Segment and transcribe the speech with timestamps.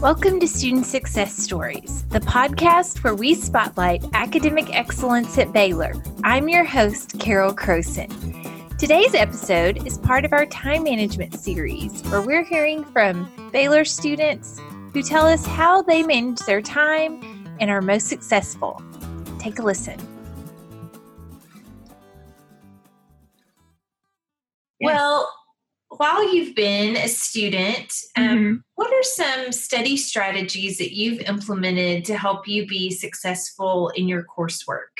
[0.00, 5.94] Welcome to Student Success Stories, the podcast where we spotlight academic excellence at Baylor.
[6.24, 8.10] I'm your host, Carol Croson.
[8.78, 14.60] Today's episode is part of our time management series, where we're hearing from Baylor students
[14.92, 18.82] who tell us how they manage their time and are most successful.
[19.38, 20.00] Take a listen.
[24.80, 25.25] Well,
[25.96, 28.54] while you've been a student, um, mm-hmm.
[28.74, 34.24] what are some study strategies that you've implemented to help you be successful in your
[34.24, 34.92] coursework?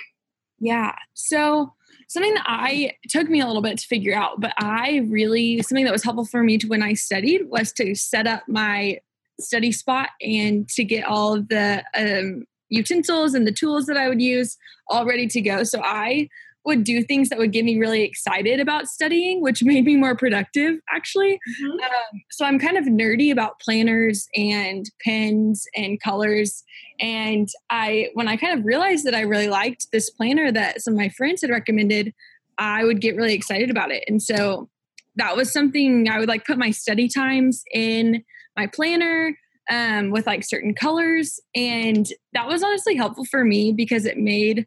[0.59, 0.95] Yeah.
[1.15, 1.74] So,
[2.09, 5.85] something that I took me a little bit to figure out, but I really, something
[5.85, 9.01] that was helpful for me to when I studied was to set up my
[9.38, 14.09] study spot and to get all of the um, utensils and the tools that I
[14.09, 14.57] would use
[14.88, 15.63] all ready to go.
[15.65, 16.29] So, I
[16.66, 20.16] would do things that would get me really excited about studying, which made me more
[20.16, 21.38] productive, actually.
[21.62, 21.70] Mm-hmm.
[21.70, 26.65] Um, so I'm kind of nerdy about planners and pens and colors.
[27.01, 30.95] And I, when I kind of realized that I really liked this planner that some
[30.95, 32.13] of my friends had recommended,
[32.59, 34.04] I would get really excited about it.
[34.09, 34.69] And so
[35.16, 38.24] that was something I would like put my study times in
[38.57, 39.37] my planner
[39.71, 41.41] um, with like certain colors.
[41.54, 44.66] And that was honestly helpful for me because it made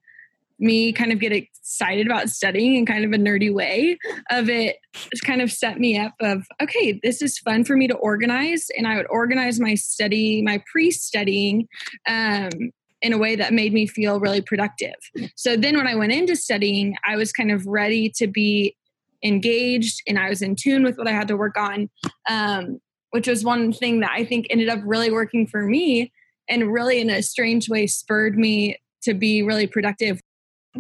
[0.60, 3.98] me kind of get excited about studying in kind of a nerdy way
[4.30, 4.78] of it
[5.24, 8.68] kind of set me up of okay this is fun for me to organize.
[8.78, 11.68] And i would organize my study my pre-studying
[12.08, 12.50] um,
[13.02, 14.96] in a way that made me feel really productive.
[15.36, 18.76] So then when i went into studying i was kind of ready to be
[19.24, 21.90] engaged and i was in tune with what i had to work on
[22.30, 22.80] um,
[23.12, 26.12] which was one thing that i think ended up really working for me
[26.50, 30.20] and really in a strange way spurred me to be really productive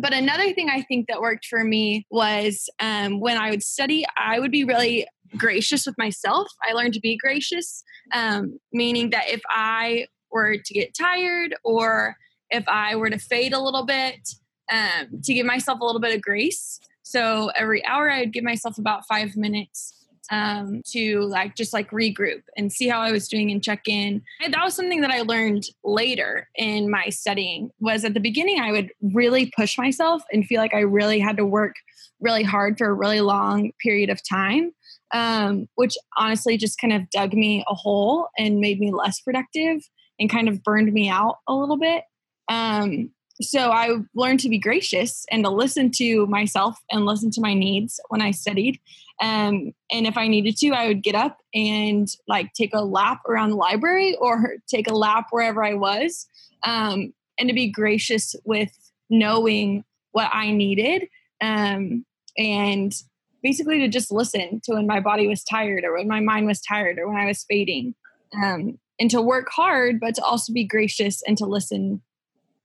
[0.02, 4.06] but another thing I think that worked for me was um, when I would study,
[4.18, 6.48] I would be really gracious with myself.
[6.68, 7.84] I learned to be gracious,
[8.14, 12.16] um, meaning that if I were to get tired or
[12.50, 14.30] if I were to fade a little bit,
[14.72, 16.80] um, to give myself a little bit of grace.
[17.04, 19.99] So every hour, I'd give myself about five minutes
[20.32, 24.22] um, to like just like regroup and see how I was doing and check in.
[24.42, 27.72] And that was something that I learned later in my studying.
[27.80, 31.38] Was at the beginning I would really push myself and feel like I really had
[31.38, 31.76] to work
[32.20, 34.72] really hard for a really long period of time,
[35.14, 39.82] um, which honestly just kind of dug me a hole and made me less productive
[40.20, 42.04] and kind of burned me out a little bit.
[42.50, 43.12] Um,
[43.42, 47.54] so I learned to be gracious and to listen to myself and listen to my
[47.54, 48.80] needs when I studied.
[49.22, 53.22] Um, and if I needed to, I would get up and like take a lap
[53.28, 56.28] around the library or take a lap wherever I was.
[56.64, 58.72] Um, and to be gracious with
[59.10, 61.08] knowing what I needed.
[61.42, 62.06] Um,
[62.38, 62.94] and
[63.42, 66.62] basically to just listen to when my body was tired or when my mind was
[66.62, 67.96] tired or when I was fading.
[68.36, 72.02] Um, and to work hard, but to also be gracious and to listen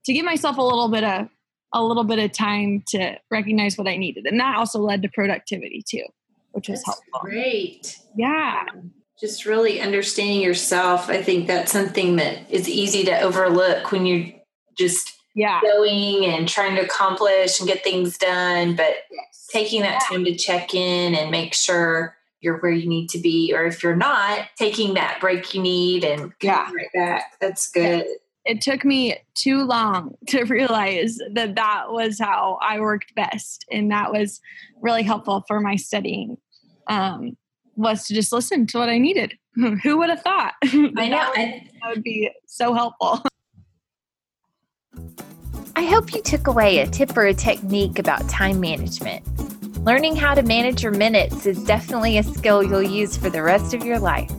[0.04, 1.28] to give myself a little bit of
[1.74, 4.26] a little bit of time to recognize what I needed.
[4.26, 6.04] And that also led to productivity too,
[6.52, 7.20] which was helpful.
[7.20, 7.98] Great.
[8.16, 8.64] Yeah.
[9.20, 11.10] Just really understanding yourself.
[11.10, 14.26] I think that's something that is easy to overlook when you're
[14.78, 15.60] just yeah.
[15.62, 18.76] going and trying to accomplish and get things done.
[18.76, 19.48] But yes.
[19.50, 20.16] taking that yeah.
[20.16, 23.82] time to check in and make sure you're where you need to be, or if
[23.82, 26.70] you're not, taking that break you need and yeah.
[26.72, 27.32] right back.
[27.40, 28.04] That's good.
[28.06, 28.14] Yeah
[28.44, 33.90] it took me too long to realize that that was how I worked best, and
[33.90, 34.40] that was
[34.80, 36.36] really helpful for my studying.
[36.86, 37.36] Um,
[37.76, 39.34] was to just listen to what I needed.
[39.82, 40.54] Who would have thought?
[40.62, 43.24] I know that would be so helpful.
[45.76, 49.26] I hope you took away a tip or a technique about time management.
[49.84, 53.74] Learning how to manage your minutes is definitely a skill you'll use for the rest
[53.74, 54.30] of your life.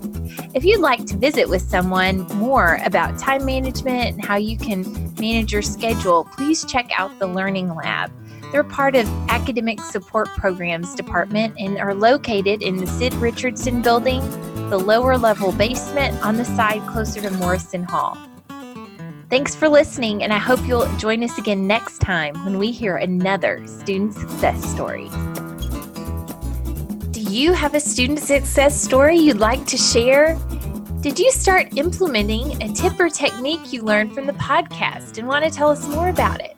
[0.55, 5.13] If you'd like to visit with someone more about time management and how you can
[5.19, 8.09] manage your schedule, please check out the Learning Lab.
[8.53, 14.21] They're part of Academic Support Programs Department and are located in the Sid Richardson Building,
[14.69, 18.17] the lower level basement on the side closer to Morrison Hall.
[19.29, 22.95] Thanks for listening, and I hope you'll join us again next time when we hear
[22.95, 25.09] another student success story
[27.35, 30.39] you have a student success story you'd like to share?
[31.01, 35.43] Did you start implementing a tip or technique you learned from the podcast and want
[35.43, 36.55] to tell us more about it?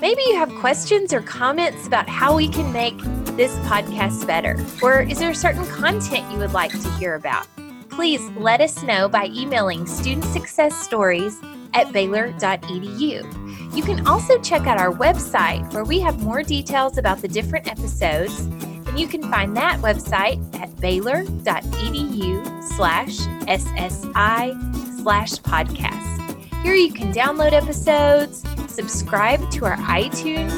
[0.00, 2.96] Maybe you have questions or comments about how we can make
[3.36, 7.48] this podcast better, or is there certain content you would like to hear about?
[7.88, 11.36] Please let us know by emailing student success stories
[11.74, 13.74] at baylor.edu.
[13.76, 17.68] You can also check out our website where we have more details about the different
[17.68, 18.48] episodes
[18.90, 26.62] And you can find that website at baylor.edu slash SSI slash podcast.
[26.64, 30.50] Here you can download episodes, subscribe to our iTunes,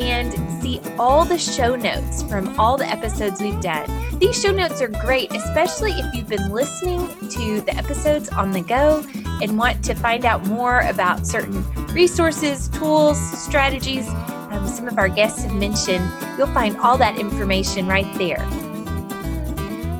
[0.00, 4.18] and see all the show notes from all the episodes we've done.
[4.18, 8.62] These show notes are great, especially if you've been listening to the episodes on the
[8.62, 9.06] go
[9.40, 11.64] and want to find out more about certain
[11.94, 14.08] resources, tools, strategies
[14.80, 16.10] some of our guests have mentioned.
[16.38, 18.42] You'll find all that information right there.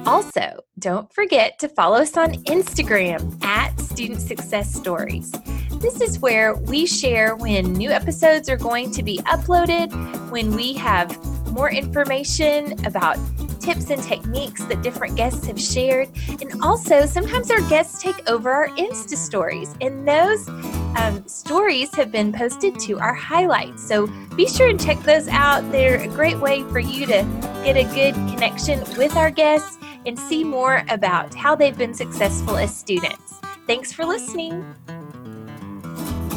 [0.07, 5.33] Also, don't forget to follow us on Instagram at Student Success Stories.
[5.73, 9.93] This is where we share when new episodes are going to be uploaded,
[10.31, 11.15] when we have
[11.53, 13.19] more information about
[13.61, 16.09] tips and techniques that different guests have shared.
[16.41, 20.49] And also, sometimes our guests take over our Insta stories, and those
[20.97, 23.87] um, stories have been posted to our highlights.
[23.87, 24.07] So
[24.37, 25.71] be sure and check those out.
[25.73, 27.23] They're a great way for you to
[27.65, 32.57] get a good connection with our guests and see more about how they've been successful
[32.57, 33.41] as students.
[33.67, 34.65] Thanks for listening.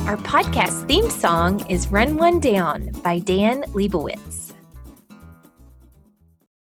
[0.06, 4.43] Our podcast theme song is Run One Down by Dan Leibowitz.